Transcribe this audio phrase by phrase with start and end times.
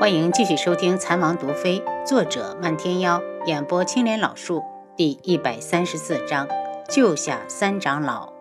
[0.00, 4.62] 欢迎继续收听《残王毒妃》，作者漫天妖，演播青莲老树，
[4.96, 6.48] 第一百三十四章：
[6.88, 8.32] 救下三长老。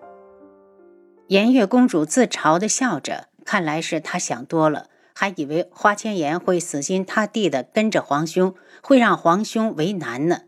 [1.27, 10.43] 颜月公主自嘲地笑着，看来是她想多了，还以为花千颜会死心塌地地跟着皇兄，会让皇兄为难呢。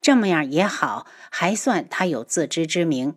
[0.00, 3.16] 这么样也好，还算她有自知之明。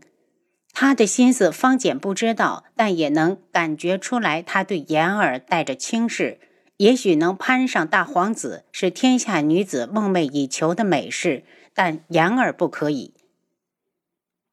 [0.73, 6.39] 她的心思，方简不知道，但也能感觉出来，她对言儿带着轻视。
[6.80, 13.13] 也许能攀上大皇子是天下女子梦寐以求的美事，但言而不可以。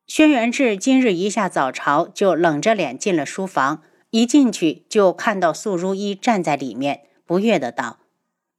[0.09, 7.99] 轩辕志今日一下早朝就冷着脸进了书房，一进去就看到素如一站在里面，不悦的道：“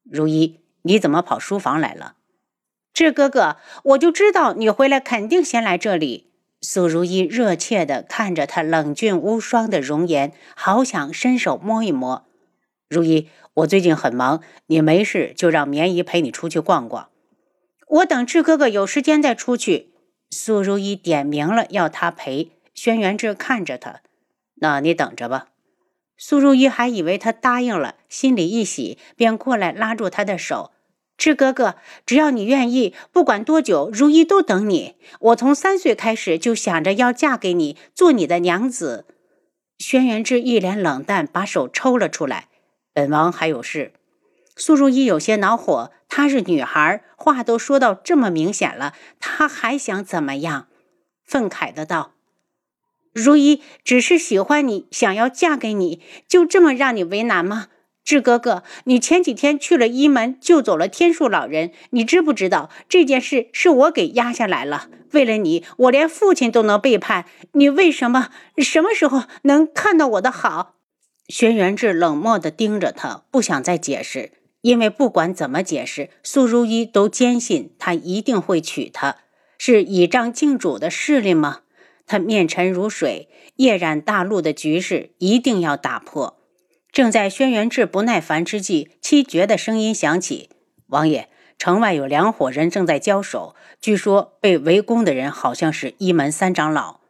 [0.09, 2.15] 如一，你怎么跑书房来了？”
[2.93, 6.31] 志哥哥，我就知道你回来肯定先来这里。
[6.61, 12.26] 素如一热切地看着他冷峻无双的容颜，好想伸手摸一摸。
[12.89, 13.29] 如一。
[13.55, 17.09] 我最近很忙，你没事就让棉姨陪你出去逛逛。
[17.87, 19.89] 我等志哥哥有时间再出去。
[20.29, 22.51] 苏如意点名了要他陪。
[22.73, 24.01] 轩辕志看着他，
[24.55, 25.47] 那你等着吧。
[26.15, 30.71] 苏如意还以为他答应了，心里一喜，便过来拉住他的手。
[31.17, 34.95] 志哥哥，只要你愿意，不管多久，如意都等你。
[35.21, 39.05] 我从三岁开始就想着要嫁给你，做你的娘子。
[39.79, 42.49] 轩辕志一脸冷淡，把手抽了出来。
[42.97, 43.91] 本王还有事，
[44.55, 45.91] 苏如意有些恼火。
[46.09, 50.65] 她是女孩，话都说到这么明显了，她还想怎么样？
[51.23, 52.13] 愤慨的道
[53.13, 57.67] ：“如意只是喜欢你，想要嫁给你，就这么让你为难吗？”
[58.03, 64.89] 志哥哥，你前几天去了一门，救走了天树老人，你知不知道这件事是我给压下来了？
[65.11, 70.76] 为了你，我连父亲都能背叛，你为什么什么时候能看到我的好？
[71.27, 79.17] 轩辕志冷漠地盯着他，不想再解释，因为不管怎么解释，苏如意都坚信他一定会娶她。
[79.57, 81.61] 是倚仗靖主的势力吗？
[82.05, 83.27] 他面沉如水，
[83.57, 86.39] 夜染大陆的局势一定要打破。
[86.91, 90.49] 正在轩辕志不耐烦之际，七绝的声音响起
[90.87, 91.27] ：“王爷，
[91.57, 97.01] 城外有两伙人正在交手，据说被围攻的人好像是一门三长老。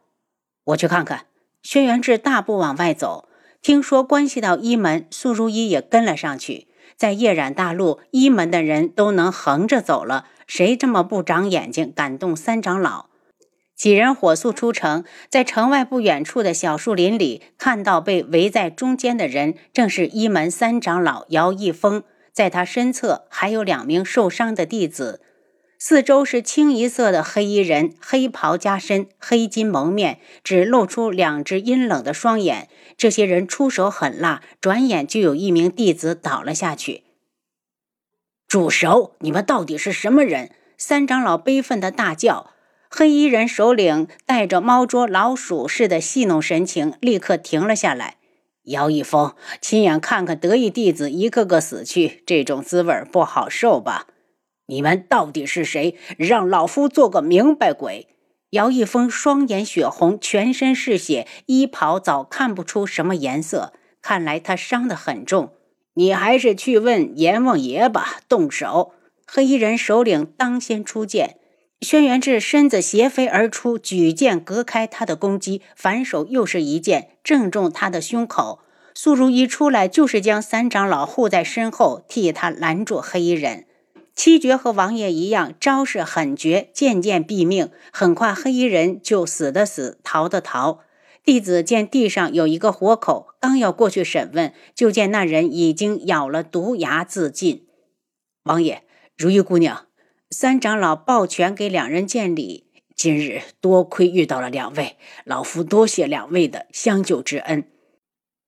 [0.64, 1.26] 我去看看。”
[1.62, 3.27] 轩辕志大步往外走。
[3.60, 6.68] 听说关系到一门，苏如意也跟了上去。
[6.96, 13.06] 在夜染大陆，一门的人都能横着走了，谁这么不长眼睛，敢动三长老？
[13.76, 22.02] 几人火速出城，在城外不远处的小树林里，看到被围在中间的人，正是一门三长老姚一峰，
[22.32, 25.20] 在他身侧还有两名受伤的弟子。
[25.80, 32.68] 四周是清一色的黑衣人，黑袍加身，黑金蒙面，只露出两只阴冷的双眼。
[32.96, 37.04] 这些人出手狠辣，转眼就有一名弟子倒了下去。
[38.48, 39.14] 住手！
[39.20, 40.50] 你们到底是什么人？
[40.76, 42.54] 三长老悲愤的大叫。
[42.90, 48.16] 黑衣人首领带着猫捉老鼠似的戏弄神情，立刻停了下来。
[48.64, 54.08] 姚一峰，亲眼看看得意弟子一个个死去，这种滋味不好受吧？
[54.68, 55.96] 你们到底是谁？
[56.18, 58.06] 让老夫做个明白鬼！
[58.50, 65.52] 姚一峰双眼血红，全身是血，衣袍早看不出什么颜色，看来他伤得很重。
[65.94, 68.20] 你还是去问阎王爷吧。
[68.28, 68.92] 动手！
[69.26, 71.36] 黑衣人首领当先出剑，
[71.80, 78.60] 轩辕志身子斜飞而出，举剑隔开他的攻击，反手又是一剑，正中他的胸口。
[78.94, 83.66] 苏如意出来就是将三长老护在身后，替他拦住黑衣人。
[84.18, 87.70] 七绝和王爷一样，招式狠绝，渐渐毙命。
[87.92, 90.80] 很快，黑衣人就死的死，逃的逃。
[91.22, 97.68] 弟子见地上有一个活口，刚要过去审问，就见那人已经咬了毒牙自尽。
[98.42, 98.82] 王爷，
[99.16, 99.86] 如意姑娘，
[100.30, 102.72] 三长老抱拳给两人见礼。
[102.96, 107.70] 今日多亏遇到了两位，老夫多谢两位的相救之恩。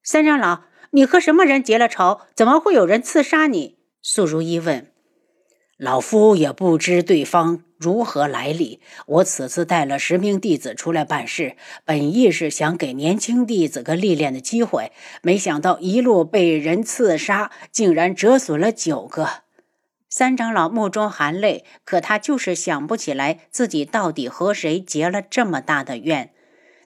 [0.02, 2.22] 三长老，你和什么人结了仇？
[2.34, 3.78] 怎么会有人刺杀你？
[4.02, 4.89] 素如一问。
[5.80, 8.80] 老夫也不知对方如何来历。
[9.06, 11.56] 我此次带了十名弟子出来办事，
[11.86, 14.92] 本意是想给年轻弟子个历练的机会，
[15.22, 19.26] 没想到一路被人刺杀，竟然折损了九个。
[20.10, 26.32] 三长老目中含泪，可他就是想不起来自己到底和谁结了这么大的怨。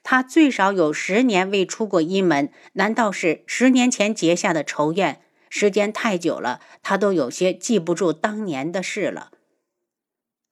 [0.04, 5.20] 他最少有十年未出过一门，难道是十年前结下的仇怨？
[5.56, 9.30] 时间太久了，他都有些记不住当年的事了。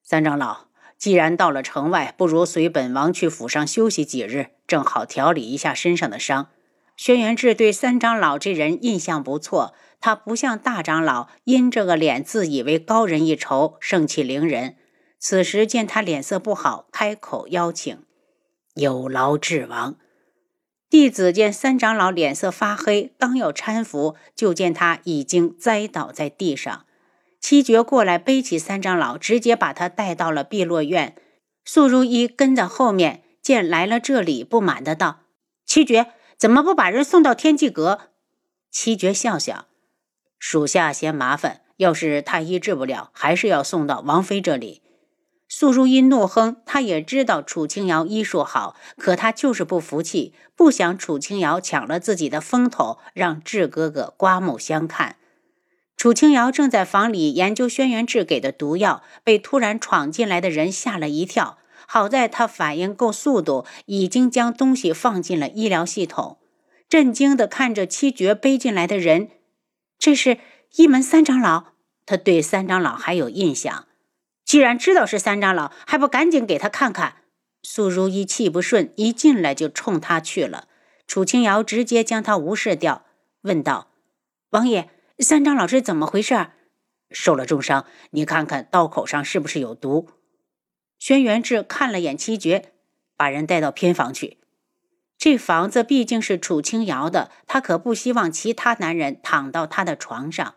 [0.00, 0.66] 三长老，
[0.96, 6.50] 既然到了城外，不如随本王去府上休息几日，正好调理一下身上的伤。
[6.96, 14.76] 轩辕志对三长老这人印象不错，他不像大长老因这个脸自以为高人一筹，盛气凌人。
[15.18, 18.04] 此时见他脸色不好，开口邀请
[18.74, 19.96] ：“有劳智王。”
[20.92, 26.84] 弟子见三长老脸色发黑，刚要搀扶，就见他已经栽倒在地上。
[27.40, 31.16] 七绝过来背起三长老，直接把他带到了碧落院。
[31.64, 35.20] 素如意跟在后面，见来了这里，不满的道
[35.64, 38.10] ：“七绝怎么不把人送到天际阁？”
[38.70, 39.68] 七绝笑笑。
[40.38, 44.81] 属下嫌麻烦，要是太医治不了，还是要送到王妃这里。
[45.54, 55.16] 素如意怒哼，他也知道楚清瑶医术好，可他就是不服气，不想楚清瑶抢了自己的风头，让智哥哥刮目相看。
[55.94, 61.58] 楚清瑶正在房里研究轩辕志给的毒药，被突然闯进来的人吓了一跳。
[61.86, 66.38] 好在他反应够速度，已经将东西放进了医疗系统。
[66.88, 69.28] 震惊地看着七绝背进来的人。
[69.98, 70.38] 这是
[70.76, 71.64] 一门三长老，
[72.06, 73.84] 他对三长老还有印象。
[74.52, 77.22] 既然知道是三长老，还不赶紧给他看看？
[77.62, 80.68] 苏如意气不顺，一进来就冲他去了。
[81.06, 83.06] 楚清瑶直接将他无视掉，
[83.40, 83.88] 问道
[84.52, 84.90] ：“王爷，
[85.20, 86.48] 三长老是怎么回事？
[87.10, 90.10] 受了重伤，你看看刀口上是不是有毒？”
[91.00, 92.74] 轩辕志看了眼七绝，
[93.16, 94.36] 把人带到偏房去。
[95.16, 100.56] 这房子毕竟是楚清瑶的，他可不希望其他男人躺到他的床上。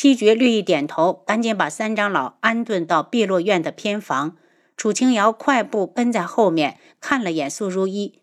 [0.00, 4.36] 七绝略一点头，赶紧把三长老安顿到碧落院的偏房。
[4.76, 8.20] 楚清瑶快步跟在后面，看了眼素如一：“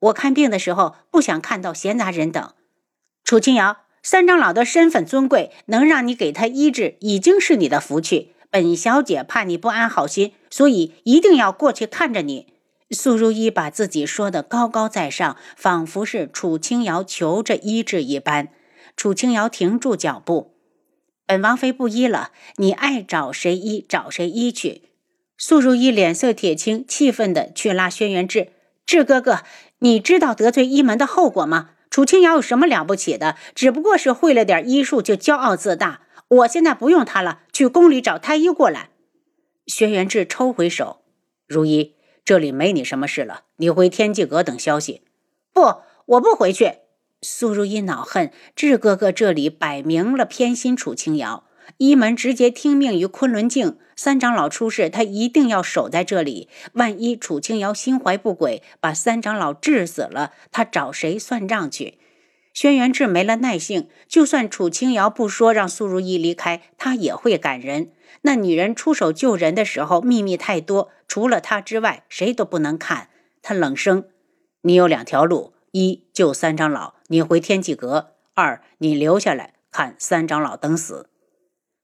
[0.00, 2.54] 我看病的时候不想看到闲杂人等。”
[3.22, 8.32] 楚清瑶，三长老的身份尊贵，能让你给他医治，已经是你的福气。
[8.48, 12.54] 本小姐怕你不安好心，所以一定要过去看着你。
[12.90, 18.48] 苏如意把自己说的高高在上，仿佛是楚清瑶求着医治一般。
[18.96, 20.54] 楚清瑶停住脚步
[21.30, 24.82] ：“本王妃不医了，你爱找谁医找谁医去。”
[25.38, 28.48] 苏如意脸色铁青，气愤的去拉轩辕志
[28.84, 29.44] ：“志哥哥，
[29.78, 31.70] 你知道得罪医门的后果吗？
[31.88, 33.36] 楚清瑶有什么了不起的？
[33.54, 36.00] 只不过是会了点医术就骄傲自大。
[36.26, 38.90] 我现在不用他了，去宫里找太医过来。”
[39.68, 41.02] 轩辕志抽回手
[41.46, 41.94] ：“如一。”
[42.26, 45.02] 这里没你什么事了，你回天际阁等消息。
[45.52, 45.76] 不，
[46.06, 46.78] 我不回去。
[47.22, 51.44] 苏如意恼恨，智哥哥这里摆明了偏心楚清瑶，
[51.76, 53.76] 一门直接听命于昆仑镜。
[53.94, 56.48] 三长老出事，他一定要守在这里。
[56.72, 61.98] 万一楚清瑶心怀不轨，把三长老治死了，他找谁算账去？
[62.54, 67.90] 轩辕志没了耐性，就算楚清瑶不说让苏如意离开，他也会赶人。
[68.22, 73.08] 那女人出手救人的时候，秘密太多，除了她之外，谁都不能看。
[73.42, 74.04] 他冷声
[74.62, 81.08] ：“你有两条路：一救三长老，你回天际阁；二你留下来看三长老等死。”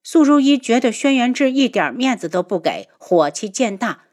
[0.03, 4.05] 素如一觉得轩辕志一点面子都不给，火气渐大：“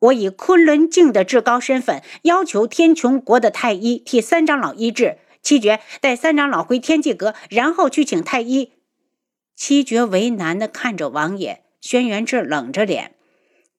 [0.00, 5.18] 我以昆仑镜的至高身份，要求天穹国的太医替三长老医治。
[5.40, 8.72] 七绝带三长老回天际阁，然后去请太医。”
[9.54, 13.14] 七绝为难地看着王爷，轩辕志冷着脸：“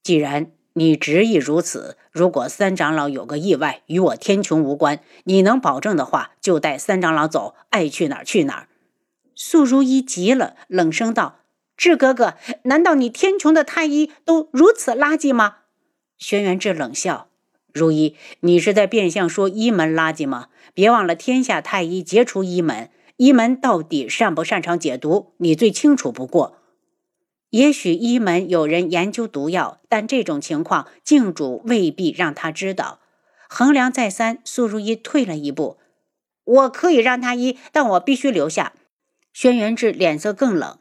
[0.02, 8.68] 既然你执意如此，如果三长老有个意外，与我天穹无关，你能保证的话，就带三长老走，爱去哪儿去哪儿。”
[9.36, 11.40] 素如意急了，冷声道
[11.76, 15.58] ：“志哥哥，难道你天穹的太医都如此垃圾吗？”
[16.18, 17.30] 轩辕志冷笑
[17.74, 20.48] ：“如一，你是在变相说一门垃圾吗？
[20.74, 26.56] 别忘了，天下太医皆出一门。”医门到底擅不擅长解毒，你最清楚不过。
[27.52, 33.00] 也许医门有人研究毒药，但这种情况镜主未必让他知道。
[33.48, 35.80] 衡量再三，苏如意退了一步
[36.46, 38.74] ：“我可以让他医，但我必须留下。”
[39.34, 40.78] 轩辕志脸色更冷：“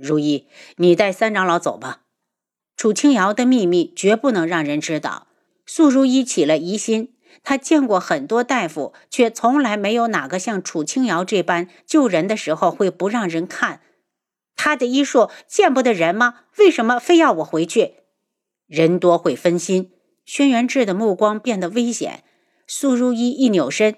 [0.00, 0.46] 如意，
[0.76, 2.02] 你带三长老走吧。
[2.76, 5.28] 楚清瑶的秘密绝不能让人知道。”
[5.64, 7.14] 苏如意起了疑心。
[7.44, 13.80] 他见过很多大夫，却从来没有哪个像楚清瑶这般救人的时候会不让人看。
[14.62, 16.40] 他的医术见不得人吗？
[16.58, 17.94] 为什么非要我回去？
[18.66, 19.92] 人多会分心。
[20.26, 22.24] 轩辕志的目光变得危险。
[22.66, 23.96] 苏如意一扭身：“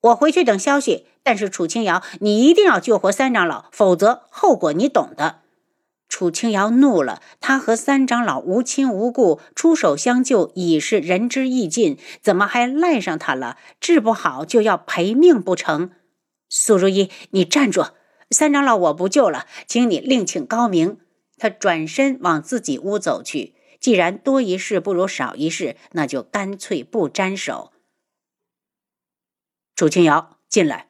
[0.00, 1.04] 我回去等消息。
[1.22, 5.40] 但是楚清瑶，你一定要救活三长老，否则后果你懂的。”
[6.08, 13.58] 楚清瑶怒了，他和三长老无亲无故，出手相救已是仁至义尽，怎么还赖上他了？
[13.78, 15.90] 治不好就要赔命不成？
[16.48, 17.84] 苏如意，你站住！
[18.30, 20.98] 三长老，我不救了，请你另请高明。
[21.36, 23.54] 他转身往自己屋走去。
[23.80, 27.72] 既然多一事不如少一事，那就干脆不沾手。
[29.74, 30.88] 楚清瑶，进来。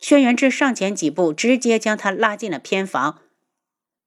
[0.00, 3.18] 轩辕志上前几步，直接将他拉进了偏房。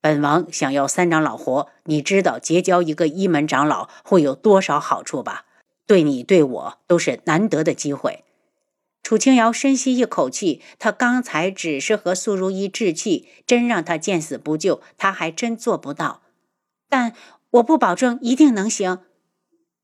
[0.01, 5.46] 本王想要三长老活，你知道结交一个一门长老会有多少好处吧？
[5.88, 8.24] 对你对我都是难得的机会。
[9.05, 16.24] 楚清瑶深吸一口气，他刚才只是和素如意置气，真让他见死不救，他还真做不到。
[16.89, 17.13] 但
[17.51, 19.01] 我不保证一定能行。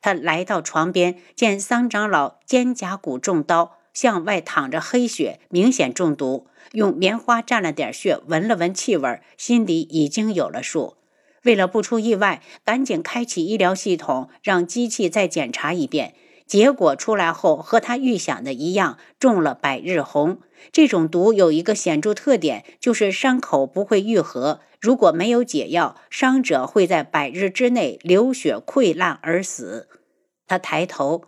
[0.01, 6.47] 他来到床边，见桑长老肩胛骨中刀，向外淌着黑血，明显中毒。
[6.71, 10.95] 用棉花蘸了点血，闻了闻气味，心里已经有了数。
[11.43, 16.15] 为了不出意外，赶紧开启医疗系统，让机器再检查一遍。
[16.51, 20.41] 结果出来后，和他预想的一样，中了百日红。
[20.73, 24.59] 这种毒有一个显著特点，就是伤口不会愈合。
[24.81, 29.87] 如果没有解药，伤者会在百日之内流血溃烂而死。
[30.45, 31.23] 他抬头，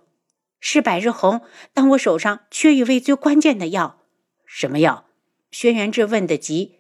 [0.60, 1.40] 是百日红，
[1.74, 4.02] 但我手上缺一味最关键的药。
[4.46, 5.06] 什么药？
[5.52, 6.80] 轩辕志问得急。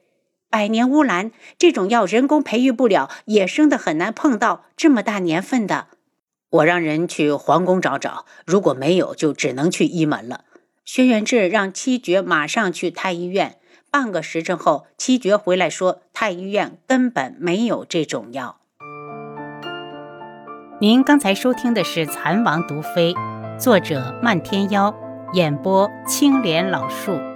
[0.50, 5.88] 百年乌兰这种药人工培育不了，野生的很难碰到这么大年份的。
[6.54, 10.46] 我让人去皇宫找找，如果没有，就只能去医门了。
[10.86, 13.58] 轩辕志让七绝马上去太医院。
[13.90, 18.58] 半个时辰后，七绝回来说，太医院根本没有这种药。
[20.80, 23.14] 您刚才收听的是《蚕王毒妃》，
[23.60, 24.94] 作者漫天妖，
[25.34, 27.33] 演播青莲老树。